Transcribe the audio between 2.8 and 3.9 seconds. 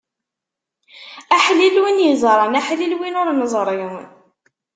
win ur neẓri.